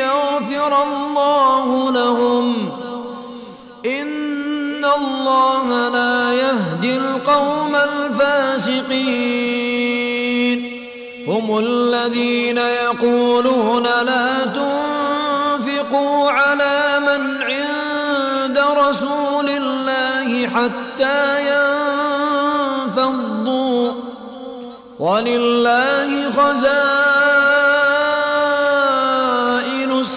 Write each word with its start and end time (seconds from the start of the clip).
يغفر 0.00 0.82
الله 0.82 1.92
لهم. 1.92 2.68
إن 3.86 4.84
الله 4.84 5.88
لا 5.88 6.32
يهدي 6.32 6.96
القوم 6.96 7.74
الفاسقين. 7.74 9.00
هم 11.28 11.58
الذين 11.58 12.58
يقولون 12.58 13.82
لا 13.82 14.44
تنفقوا 14.44 16.30
على 16.30 17.00
من 17.00 17.42
عند 17.42 18.58
رسول 18.58 19.48
الله 19.48 20.48
حتى 20.48 21.40
ينفضوا. 22.86 23.92
ولله 24.98 26.30
خزائن 26.30 27.09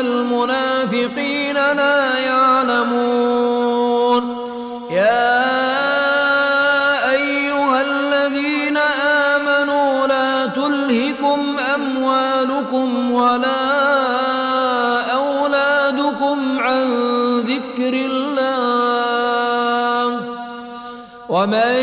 المنافقين 0.00 1.54
لا 1.54 2.18
يعلمون. 2.18 3.66
يا 4.90 5.56
أيها 7.10 7.80
الذين 7.80 8.76
آمنوا 9.36 10.06
لا 10.06 10.46
تلهكم 10.46 11.56
أموالكم 11.74 13.12
ولا 13.12 13.66
أولادكم 15.12 16.60
عن 16.60 16.86
ذكر 17.40 17.92
الله. 18.10 18.46
ومن 21.28 21.74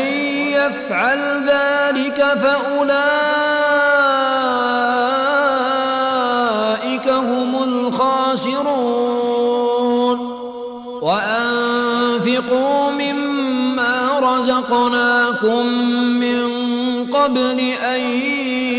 يفعل 0.52 1.48
ذلك 1.48 2.24
فأولئك 2.42 3.43
وأنفقوا 11.04 12.90
مما 12.90 14.20
رزقناكم 14.20 15.66
من 16.20 16.48
قبل 17.12 17.60
أن 17.60 18.00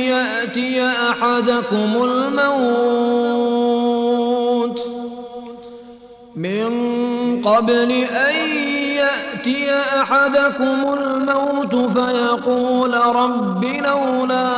يأتي 0.09 0.87
أحدكم 0.87 2.03
الموت 2.03 3.25
من 6.35 6.71
قبل 7.45 7.91
أن 7.91 8.35
يأتي 8.95 9.73
أحدكم 10.01 10.93
الموت 10.93 11.75
فيقول 11.97 12.93
رب 12.93 13.65
لولا 13.65 14.51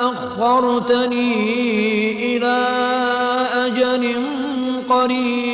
أخرتني 0.00 1.32
إلى 2.36 2.66
أجل 3.66 4.14
قريب 4.88 5.53